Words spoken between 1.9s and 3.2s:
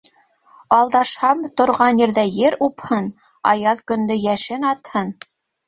ерҙә ер упһын,